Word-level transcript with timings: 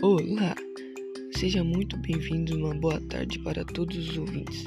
Olá! 0.00 0.54
Seja 1.32 1.64
muito 1.64 1.96
bem-vindo 1.96 2.56
uma 2.56 2.72
boa 2.72 3.00
tarde 3.08 3.36
para 3.40 3.64
todos 3.64 3.96
os 3.96 4.16
ouvintes. 4.16 4.64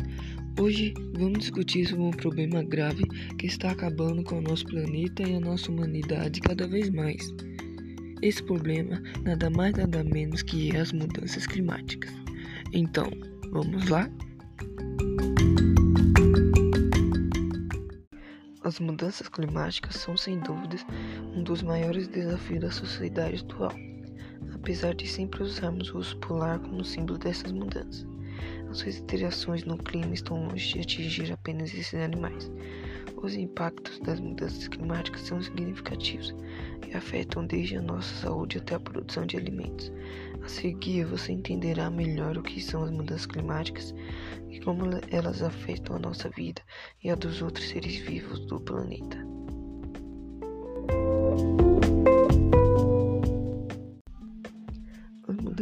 Hoje 0.60 0.94
vamos 1.14 1.40
discutir 1.40 1.88
sobre 1.88 2.04
um 2.04 2.12
problema 2.12 2.62
grave 2.62 3.06
que 3.40 3.46
está 3.46 3.72
acabando 3.72 4.26
com 4.26 4.40
o 4.40 4.42
nosso 4.42 4.66
planeta 4.66 5.24
e 5.24 5.36
a 5.36 5.40
nossa 5.40 5.72
humanidade 5.72 6.42
cada 6.42 6.68
vez 6.68 6.90
mais. 6.90 7.34
Esse 8.22 8.44
problema 8.44 9.02
nada 9.24 9.50
mais 9.50 9.74
nada 9.74 10.04
menos 10.04 10.42
que 10.42 10.76
as 10.76 10.92
mudanças 10.92 11.48
climáticas. 11.48 12.12
Então, 12.74 13.10
vamos 13.52 13.88
lá? 13.88 14.12
As 18.66 18.82
mudanças 18.82 19.30
climáticas 19.30 19.96
são 19.96 20.18
sem 20.18 20.40
dúvidas 20.40 20.86
um 21.34 21.42
dos 21.42 21.64
maiores 21.64 22.10
desafios 22.10 22.60
da 22.60 22.72
sociedade 22.72 23.40
atual 23.40 23.91
apesar 24.62 24.94
de 24.94 25.08
sempre 25.08 25.42
usarmos 25.42 25.92
o 25.92 25.98
urso 25.98 26.16
polar 26.18 26.60
como 26.60 26.86
símbolo 26.86 27.18
dessas 27.18 27.52
mudanças. 27.52 28.06
As 28.70 28.86
alterações 28.86 29.66
no 29.66 29.76
clima 29.76 30.14
estão 30.14 30.46
longe 30.46 30.74
de 30.74 30.82
atingir 30.82 31.34
apenas 31.34 31.74
esses 31.74 31.96
animais. 31.96 32.52
Os 33.18 33.34
impactos 33.34 34.00
das 34.00 34.20
mudanças 34.20 34.68
climáticas 34.68 35.22
são 35.22 35.42
significativos 35.42 36.36
e 36.88 36.96
afetam 36.96 37.46
desde 37.46 37.78
a 37.78 37.82
nossa 37.82 38.14
saúde 38.16 38.60
até 38.60 38.76
a 38.76 38.80
produção 38.80 39.26
de 39.26 39.36
alimentos. 39.36 39.92
A 40.44 40.48
seguir, 40.48 41.06
você 41.06 41.32
entenderá 41.32 41.90
melhor 41.90 42.38
o 42.38 42.44
que 42.44 42.62
são 42.62 42.84
as 42.84 42.92
mudanças 42.92 43.26
climáticas 43.26 43.96
e 44.50 44.60
como 44.60 44.84
elas 45.10 45.42
afetam 45.42 45.96
a 45.96 46.00
nossa 46.00 46.30
vida 46.30 46.62
e 47.04 47.10
a 47.10 47.16
dos 47.16 47.42
outros 47.42 47.68
seres 47.68 47.96
vivos 47.96 48.40
do 48.46 48.60
planeta. 48.60 49.21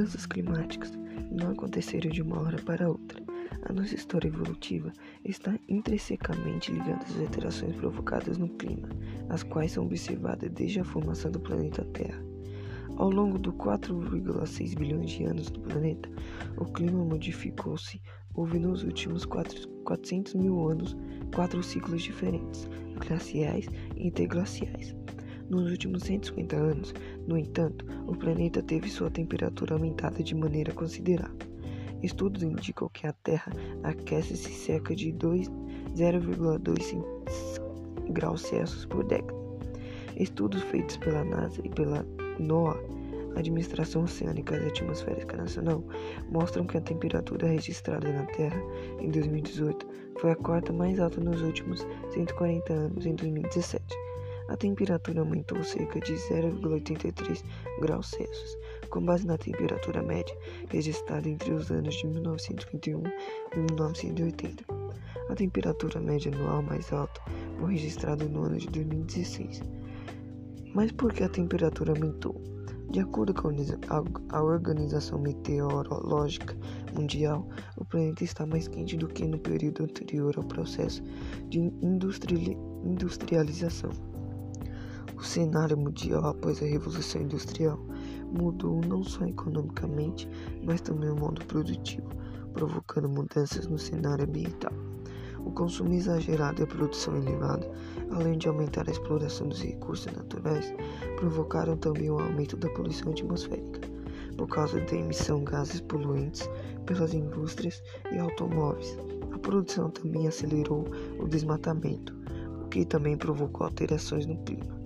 Mudanças 0.10 0.26
climáticas 0.26 0.92
não 1.32 1.52
aconteceram 1.52 2.10
de 2.10 2.24
uma 2.24 2.42
hora 2.42 2.60
para 2.64 2.90
outra. 2.90 3.22
A 3.62 3.72
nossa 3.72 3.94
história 3.94 4.28
evolutiva 4.28 4.92
está 5.24 5.56
intrinsecamente 5.68 6.72
ligada 6.72 7.06
às 7.06 7.20
alterações 7.20 7.76
provocadas 7.76 8.40
no 8.40 8.50
clima, 8.50 8.90
as 9.30 9.44
quais 9.44 9.74
são 9.74 9.86
observadas 9.86 10.50
desde 10.50 10.80
a 10.80 10.84
formação 10.84 11.30
do 11.30 11.40
planeta 11.40 11.86
Terra. 11.94 12.20
Ao 12.98 13.12
longo 13.12 13.38
dos 13.38 13.54
4,6 13.54 14.76
bilhões 14.76 15.12
de 15.12 15.26
anos 15.26 15.52
do 15.52 15.60
planeta, 15.60 16.10
o 16.58 16.66
clima 16.66 17.06
modificou-se. 17.06 18.02
Houve 18.34 18.58
nos 18.58 18.84
últimos 18.84 19.26
400 19.26 20.34
mil 20.34 20.68
anos 20.68 20.98
quatro 21.36 21.62
ciclos 21.62 22.02
diferentes, 22.02 22.68
glaciais 23.00 23.68
e 23.96 24.08
interglaciais. 24.08 24.96
Nos 25.50 25.72
últimos 25.72 26.04
150 26.04 26.56
anos, 26.56 26.94
no 27.28 27.36
entanto, 27.36 27.84
o 28.06 28.16
planeta 28.16 28.62
teve 28.62 28.88
sua 28.88 29.10
temperatura 29.10 29.74
aumentada 29.74 30.22
de 30.22 30.36
maneira 30.36 30.72
considerável. 30.72 31.50
Estudos 32.04 32.44
indicam 32.44 32.88
que 32.90 33.08
a 33.08 33.14
Terra 33.14 33.52
aquece-se 33.84 34.52
cerca 34.54 34.96
de 34.96 35.12
0,2 35.12 35.50
graus 38.12 38.44
Celsius 38.44 38.86
por 38.86 39.04
década. 39.04 39.40
Estudos 40.18 40.62
feitos 40.64 40.98
pela 40.98 41.24
NASA 41.24 41.60
e 41.64 41.70
pela 41.70 42.06
NOAA, 42.38 42.78
Administração 43.36 44.04
Oceânica 44.04 44.56
e 44.56 44.68
Atmosférica 44.68 45.36
Nacional, 45.36 45.84
mostram 46.30 46.68
que 46.68 46.78
a 46.78 46.82
temperatura 46.82 47.48
registrada 47.48 48.12
na 48.12 48.28
Terra 48.28 48.62
em 49.00 49.10
2018 49.10 49.88
foi 50.20 50.30
a 50.32 50.36
quarta 50.36 50.72
mais 50.72 51.00
alta 51.00 51.20
nos 51.20 51.42
últimos 51.42 51.88
140 52.14 52.72
anos 52.72 53.04
em 53.08 53.16
2017 53.16 54.10
a 54.50 54.58
temperatura 54.58 55.22
aumentou 55.22 55.64
cerca 55.64 56.00
de 56.00 56.14
0,83 56.14 57.44
graus 57.80 58.08
Celsius, 58.08 58.58
com 58.90 59.06
base 59.06 59.28
na 59.28 59.38
temperatura 59.38 60.02
média 60.02 60.36
registrada 60.70 61.30
entre 61.30 61.54
os 61.54 61.70
anos 61.70 61.94
de 61.96 62.08
1921 62.08 63.04
e 63.54 63.58
1980. 63.58 64.66
A 65.30 65.36
temperatura 65.36 66.00
média 66.00 66.34
anual 66.34 66.64
mais 66.64 66.92
alta 66.92 67.22
foi 67.60 67.74
registrada 67.74 68.26
no 68.26 68.46
ano 68.46 68.58
de 68.58 68.68
2016. 68.70 69.62
Mas 70.74 70.92
por 70.92 71.14
que 71.14 71.24
a 71.24 71.30
temperatura 71.30 71.94
aumentou? 71.94 72.42
De 72.90 73.00
acordo 73.00 73.32
com 73.36 73.50
a 74.30 74.42
Organização 74.42 75.20
Meteorológica 75.20 76.58
Mundial, 76.96 77.48
o 77.78 77.86
planeta 77.86 78.24
está 78.24 78.48
mais 78.48 78.68
quente 78.68 78.98
do 78.98 79.08
que 79.08 79.28
no 79.28 79.38
período 79.38 79.84
anterior 79.84 80.36
ao 80.36 80.44
processo 80.44 81.04
de 81.50 81.60
industrialização. 81.84 84.09
O 85.20 85.24
cenário 85.24 85.78
mundial 85.78 86.26
após 86.28 86.64
a 86.64 86.66
Revolução 86.66 87.22
Industrial 87.22 87.78
mudou 88.32 88.80
não 88.88 89.04
só 89.04 89.26
economicamente, 89.26 90.30
mas 90.64 90.80
também 90.80 91.10
o 91.10 91.16
modo 91.18 91.44
produtivo, 91.46 92.08
provocando 92.54 93.10
mudanças 93.10 93.68
no 93.68 93.78
cenário 93.78 94.24
ambiental. 94.24 94.72
O 95.40 95.52
consumo 95.52 95.92
exagerado 95.92 96.62
e 96.62 96.64
a 96.64 96.68
produção 96.68 97.18
elevada, 97.18 97.70
além 98.12 98.38
de 98.38 98.48
aumentar 98.48 98.88
a 98.88 98.92
exploração 98.92 99.50
dos 99.50 99.62
recursos 99.62 100.06
naturais, 100.14 100.74
provocaram 101.18 101.76
também 101.76 102.10
o 102.10 102.18
aumento 102.18 102.56
da 102.56 102.70
poluição 102.70 103.12
atmosférica, 103.12 103.82
por 104.38 104.48
causa 104.48 104.80
da 104.80 104.96
emissão 104.96 105.40
de 105.40 105.52
gases 105.52 105.82
poluentes 105.82 106.50
pelas 106.86 107.14
indústrias 107.14 107.84
e 108.10 108.18
automóveis. 108.18 108.98
A 109.34 109.38
produção 109.38 109.90
também 109.90 110.30
acelerou 110.30 110.86
o 111.20 111.28
desmatamento, 111.28 112.16
o 112.64 112.70
que 112.70 112.86
também 112.86 113.18
provocou 113.18 113.68
alterações 113.68 114.26
no 114.26 114.38
clima. 114.46 114.79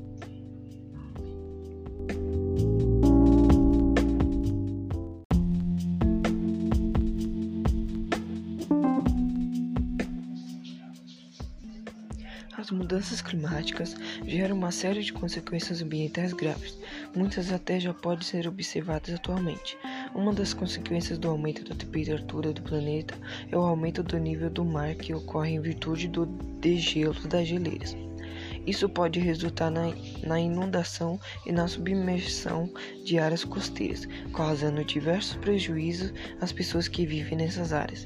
As 12.64 12.72
mudanças 12.72 13.22
climáticas 13.22 13.94
geram 14.26 14.56
uma 14.56 14.72
série 14.72 15.04
de 15.04 15.12
consequências 15.12 15.82
ambientais 15.82 16.32
graves, 16.32 16.80
muitas 17.14 17.52
até 17.52 17.78
já 17.78 17.94
podem 17.94 18.24
ser 18.24 18.48
observadas 18.48 19.14
atualmente. 19.14 19.78
Uma 20.16 20.32
das 20.32 20.54
consequências 20.54 21.18
do 21.18 21.28
aumento 21.28 21.66
da 21.66 21.76
temperatura 21.76 22.54
do 22.54 22.62
planeta 22.62 23.16
é 23.52 23.58
o 23.58 23.60
aumento 23.60 24.02
do 24.02 24.18
nível 24.18 24.50
do 24.50 24.64
mar 24.64 24.96
que 24.96 25.14
ocorre 25.14 25.52
em 25.52 25.60
virtude 25.60 26.08
do 26.08 26.26
degelo 26.26 27.28
das 27.28 27.50
geleiras. 27.50 27.98
Isso 28.66 28.88
pode 28.88 29.20
resultar 29.20 29.70
na, 29.70 29.94
na 30.26 30.40
inundação 30.40 31.20
e 31.46 31.52
na 31.52 31.68
submersão 31.68 32.72
de 33.04 33.20
áreas 33.20 33.44
costeiras, 33.44 34.08
causando 34.34 34.84
diversos 34.84 35.36
prejuízos 35.38 36.14
às 36.40 36.52
pessoas 36.52 36.88
que 36.88 37.06
vivem 37.06 37.38
nessas 37.38 37.74
áreas. 37.74 38.06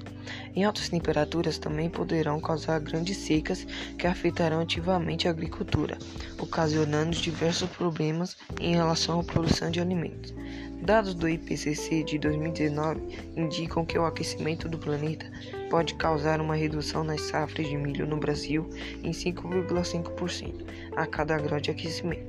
Em 0.56 0.63
altas 0.63 0.90
temperaturas 0.90 1.58
também 1.58 1.90
poderão 1.90 2.40
causar 2.40 2.80
grandes 2.80 3.18
secas 3.18 3.66
que 3.97 4.07
afetarão 4.07 4.62
ativamente 4.62 5.28
a 5.28 5.31
agricultura, 5.31 5.97
ocasionando 6.40 7.16
diversos 7.16 7.69
problemas 7.69 8.36
em 8.59 8.75
relação 8.75 9.19
à 9.19 9.24
produção 9.24 9.69
de 9.69 9.80
alimentos. 9.80 10.34
Dados 10.81 11.13
do 11.13 11.28
IPCC 11.28 12.03
de 12.03 12.19
2019 12.19 13.02
indicam 13.36 13.86
que 13.86 13.97
o 13.97 14.06
aquecimento 14.06 14.69
do 14.69 14.78
planeta 14.78 15.30
pode 15.69 15.96
causar 15.96 16.40
uma 16.40 16.56
redução 16.56 17.03
nas 17.03 17.22
safras 17.22 17.68
de 17.68 17.75
milho 17.75 18.06
no 18.06 18.18
Brasil 18.18 18.69
em 19.03 19.12
5,5% 19.12 20.66
a 20.96 21.06
cada 21.06 21.38
grau 21.40 21.59
de 21.59 21.72
aquecimento. 21.72 22.27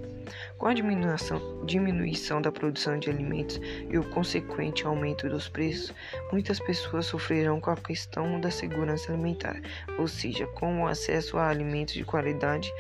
Com 0.59 0.67
a 0.67 0.75
diminuição, 0.75 2.43
da 2.43 2.51
produção 2.51 2.99
de 2.99 3.09
alimentos 3.09 3.61
e 3.89 3.97
o 3.97 4.11
consequente 4.11 4.85
aumento 4.85 5.29
dos 5.29 5.49
preços, 5.49 5.95
muitas 6.33 6.59
pessoas 6.59 7.07
sofrerão 7.07 7.61
com 7.61 7.71
a 7.71 7.77
questão 7.77 8.41
da 8.41 8.51
segurança 8.51 9.13
alimentar, 9.13 9.61
ou 9.97 10.09
seja, 10.09 10.49
com 10.49 10.83
o 10.83 10.89
acesso 10.89 11.39
a 11.39 11.49
alimentos 11.49 11.95
de 11.95 12.05
qualidade 12.05 12.73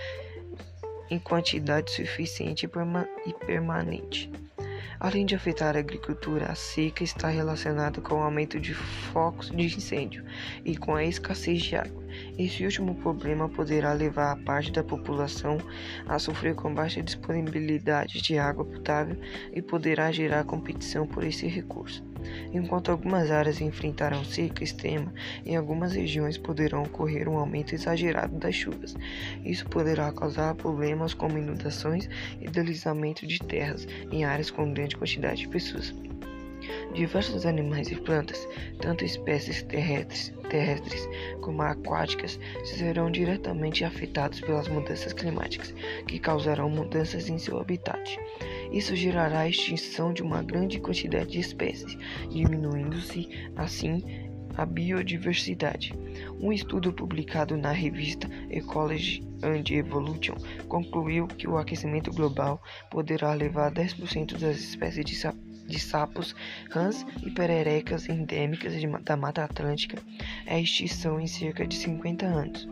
em 1.09 1.21
quantidade 1.21 1.93
suficiente 1.93 2.66
e 2.66 3.33
permanente. 3.33 4.28
Além 5.00 5.24
de 5.24 5.36
afetar 5.36 5.77
a 5.77 5.78
agricultura, 5.78 6.47
a 6.47 6.56
seca 6.56 7.04
está 7.04 7.28
relacionada 7.28 8.00
com 8.00 8.16
o 8.16 8.22
aumento 8.22 8.59
de 8.59 8.74
focos 8.74 9.48
de 9.50 9.77
incêndio 9.77 10.24
e 10.65 10.77
com 10.77 10.97
a 10.97 11.04
escassez 11.04 11.62
de 11.62 11.77
água. 11.77 12.04
Esse 12.36 12.65
último 12.65 12.97
problema 12.97 13.48
poderá 13.48 13.92
levar 13.92 14.33
a 14.33 14.36
parte 14.36 14.72
da 14.72 14.83
população 14.83 15.59
a 16.09 16.18
sofrer 16.18 16.56
com 16.56 16.74
baixa 16.74 17.00
disponibilidade 17.00 18.21
de 18.21 18.39
água 18.39 18.65
potável 18.65 19.16
e 19.53 19.62
poderá 19.62 20.10
gerar 20.10 20.42
competição 20.42 21.06
por 21.06 21.22
esse 21.22 21.47
recurso. 21.47 22.04
Enquanto 22.53 22.91
algumas 22.91 23.30
áreas 23.30 23.60
enfrentarão 23.60 24.24
seca 24.24 24.65
extrema, 24.65 25.12
em 25.44 25.56
algumas 25.56 25.92
regiões 25.94 26.38
poderão 26.38 26.82
ocorrer 26.82 27.28
um 27.28 27.38
aumento 27.38 27.74
exagerado 27.74 28.36
das 28.36 28.54
chuvas. 28.54 28.97
Isso 29.44 29.66
poderá 29.66 30.12
causar 30.12 30.54
problemas 30.54 31.15
como 31.15 31.38
inundações 31.38 32.09
e 32.41 32.48
deslizamento 32.48 33.26
de 33.26 33.41
terras 33.41 33.86
em 34.10 34.24
áreas 34.24 34.50
com 34.50 34.72
grande 34.72 34.97
quantidade 34.97 35.42
de 35.42 35.48
pessoas. 35.48 35.94
Diversos 36.95 37.47
animais 37.47 37.91
e 37.91 37.97
plantas, 37.97 38.49
tanto 38.81 39.05
espécies 39.05 39.63
terrestres, 39.63 40.33
terrestres 40.49 41.09
como 41.41 41.63
aquáticas, 41.63 42.41
serão 42.65 43.11
diretamente 43.11 43.85
afetados 43.85 44.41
pelas 44.41 44.69
mudanças 44.69 45.13
climáticas, 45.13 45.75
que 46.07 46.19
causarão 46.19 46.69
mudanças 46.71 47.29
em 47.29 47.39
seu 47.39 47.59
habitat. 47.61 48.19
Isso 48.73 48.97
gerará 48.97 49.41
a 49.41 49.49
extinção 49.49 50.13
de 50.13 50.23
uma 50.23 50.43
grande 50.43 50.81
quantidade 50.81 51.31
de 51.31 51.41
espécies, 51.41 51.97
diminuindo-se 52.31 53.29
assim 53.57 54.03
a 54.59 54.67
biodiversidade. 54.67 55.95
Um 56.41 56.53
estudo 56.53 56.93
publicado 56.93 57.57
na 57.57 57.71
revista 57.71 58.29
Ecology 58.51 59.23
and 59.43 59.63
Evolution 59.71 60.35
concluiu 60.69 61.29
que 61.29 61.47
o 61.47 61.57
aquecimento 61.57 62.11
global 62.11 62.61
poderá 62.91 63.33
levar 63.35 63.73
10% 63.73 64.37
das 64.37 64.59
espécies 64.59 65.05
de, 65.05 65.15
sa 65.15 65.33
de 65.68 65.78
sapos, 65.78 66.34
rãs 66.70 67.06
e 67.22 67.30
pererecas 67.30 68.09
endêmicas 68.09 68.72
da 69.04 69.16
Mata 69.16 69.44
Atlântica 69.44 70.03
à 70.47 70.59
extinção 70.59 71.20
em 71.20 71.26
cerca 71.26 71.66
de 71.66 71.76
50 71.76 72.26
anos. 72.26 72.68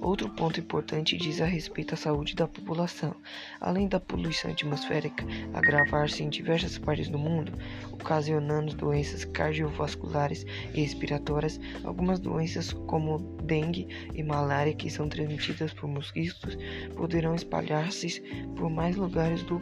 Outro 0.00 0.28
ponto 0.30 0.60
importante 0.60 1.16
diz 1.16 1.40
a 1.40 1.44
respeito 1.44 1.94
à 1.94 1.96
saúde 1.96 2.34
da 2.34 2.46
população. 2.46 3.14
Além 3.60 3.88
da 3.88 4.00
poluição 4.00 4.50
atmosférica 4.50 5.24
agravar-se 5.52 6.22
em 6.22 6.28
diversas 6.28 6.78
partes 6.78 7.08
do 7.08 7.18
mundo, 7.18 7.52
ocasionando 7.92 8.74
doenças 8.74 9.24
cardiovasculares 9.24 10.46
e 10.72 10.80
respiratórias, 10.80 11.60
algumas 11.84 12.18
doenças 12.18 12.72
como 12.72 13.18
dengue 13.42 13.88
e 14.14 14.22
malária, 14.22 14.74
que 14.74 14.88
são 14.88 15.08
transmitidas 15.08 15.72
por 15.74 15.88
mosquitos, 15.88 16.56
poderão 16.94 17.34
espalhar-se 17.34 18.20
por 18.56 18.70
mais 18.70 18.96
lugares 18.96 19.42
do, 19.42 19.60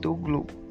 do 0.00 0.14
globo. 0.14 0.61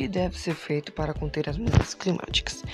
Que 0.00 0.08
deve 0.08 0.38
ser 0.38 0.54
feito 0.54 0.92
para 0.92 1.12
conter 1.12 1.46
as 1.46 1.58
mudanças 1.58 1.92
climáticas? 1.92 2.64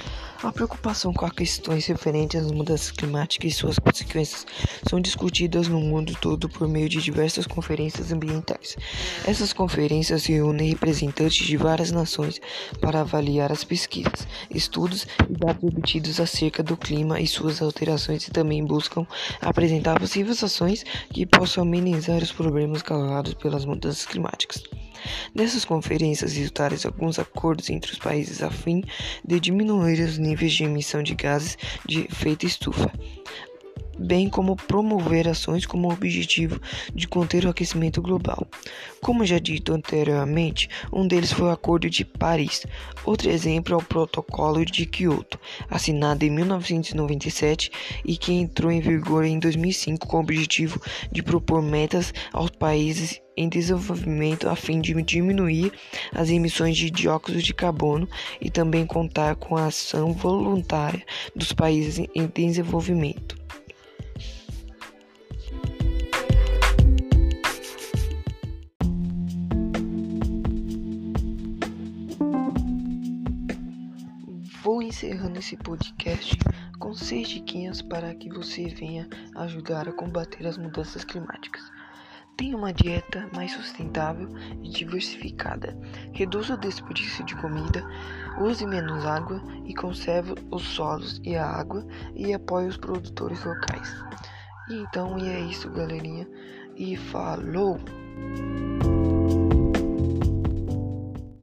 A 0.45 0.53
preocupação 0.53 1.13
com 1.13 1.27
as 1.27 1.33
questões 1.33 1.85
referentes 1.87 2.41
às 2.41 2.53
mudanças 2.53 2.93
climáticas 2.93 3.51
e 3.51 3.55
suas 3.57 3.81
consequências 3.81 4.47
são 4.89 5.01
discutidas 5.01 5.67
no 5.67 5.81
mundo 5.81 6.17
todo 6.21 6.49
por 6.49 6.69
meio 6.69 6.89
de 6.89 7.03
diversas 7.03 7.45
conferências 7.45 8.13
ambientais. 8.13 8.77
Essas 9.27 9.53
conferências 9.53 10.25
reúnem 10.25 10.69
representantes 10.69 11.45
de 11.45 11.57
várias 11.57 11.91
nações 11.91 12.41
para 12.81 13.01
avaliar 13.01 13.51
as 13.51 13.65
pesquisas, 13.65 14.29
estudos 14.49 15.05
e 15.29 15.33
dados 15.33 15.65
obtidos 15.65 16.21
acerca 16.21 16.63
do 16.63 16.77
clima 16.77 17.21
e 17.21 17.27
suas 17.27 17.61
alterações 17.61 18.29
e 18.29 18.31
também 18.31 18.65
buscam 18.65 19.05
apresentar 19.41 19.99
possíveis 19.99 20.45
ações 20.45 20.85
que 21.13 21.27
possam 21.27 21.65
amenizar 21.65 22.23
os 22.23 22.31
problemas 22.31 22.83
causados 22.83 23.35
pelas 23.35 23.65
mudanças 23.65 24.07
climáticas. 24.07 24.63
Nessas 25.35 25.65
conferências 25.65 26.35
resultaram 26.35 26.77
alguns 26.85 27.19
acordos 27.19 27.71
entre 27.71 27.93
os 27.93 27.99
países 27.99 28.43
a 28.43 28.51
fim 28.51 28.83
de 29.25 29.41
diminuir 29.41 30.01
os 30.01 30.19
níveis 30.19 30.53
de 30.53 30.65
emissão 30.65 31.03
de 31.03 31.15
gases 31.15 31.57
de 31.87 32.03
efeito 32.03 32.47
estufa, 32.47 32.93
bem 33.99 34.29
como 34.29 34.57
promover 34.57 35.29
ações 35.29 35.67
com 35.67 35.81
o 35.81 35.93
objetivo 35.93 36.61
de 36.95 37.07
conter 37.07 37.45
o 37.45 37.51
aquecimento 37.51 38.01
global. 38.03 38.47
Como 39.01 39.25
já 39.25 39.39
dito 39.39 39.73
anteriormente, 39.73 40.69
um 40.93 41.07
deles 41.07 41.33
foi 41.33 41.47
o 41.47 41.51
Acordo 41.51 41.89
de 41.89 42.05
Paris. 42.05 42.67
Outro 43.05 43.31
exemplo 43.31 43.75
é 43.75 43.77
o 43.77 43.83
Protocolo 43.83 44.65
de 44.65 44.87
Kyoto, 44.87 45.39
assinado 45.71 46.25
em 46.25 46.31
1997 46.31 47.71
e 48.05 48.17
que 48.17 48.33
entrou 48.33 48.71
em 48.71 48.81
vigor 48.81 49.25
em 49.25 49.39
2005 49.39 50.07
com 50.07 50.17
o 50.17 50.21
objetivo 50.21 50.81
de 51.11 51.23
propor 51.23 51.63
metas 51.63 52.13
aos 52.33 52.51
países 52.51 53.21
em 53.37 53.49
desenvolvimento 53.49 54.49
a 54.49 54.57
fim 54.57 54.81
de 54.81 54.95
diminuir 55.03 55.73
as 56.13 56.31
emissões 56.31 56.77
de 56.77 56.91
dióxido 56.91 57.43
de 57.43 57.53
carbono 57.53 58.09
e 58.41 58.51
também 58.51 58.87
contar 58.87 59.37
com 59.37 59.57
a 59.57 59.67
ação 59.67 60.13
voluntária 60.13 61.05
dos 61.35 61.53
países 61.53 62.07
em 62.15 62.27
desenvolvimento. 62.27 63.46
Encerrando 74.87 75.39
esse 75.39 75.57
podcast 75.57 76.39
com 76.79 76.95
seis 76.95 77.29
diquinhas 77.29 77.83
para 77.83 78.15
que 78.15 78.29
você 78.29 78.69
venha 78.69 79.09
ajudar 79.35 79.89
a 79.89 79.93
combater 79.93 80.47
as 80.47 80.57
mudanças 80.57 81.05
climáticas. 81.05 81.63
Tenha 82.37 82.57
uma 82.57 82.73
dieta 82.73 83.29
mais 83.35 83.53
sustentável 83.53 84.29
e 84.63 84.69
diversificada. 84.69 85.77
Reduza 86.13 86.55
o 86.55 86.59
desperdício 86.59 87.25
de 87.25 87.35
comida, 87.37 87.83
use 88.39 88.67
menos 88.67 89.05
água 89.07 89.43
e 89.65 89.75
conserve 89.75 90.35
os 90.51 90.63
solos 90.63 91.21
e 91.25 91.35
a 91.35 91.47
água 91.47 91.85
e 92.15 92.33
apoie 92.33 92.67
os 92.67 92.77
produtores 92.77 93.43
locais. 93.43 93.93
Então 94.71 95.19
e 95.19 95.29
é 95.29 95.41
isso, 95.41 95.71
galerinha. 95.71 96.29
E 96.77 96.97
falou! 96.97 97.81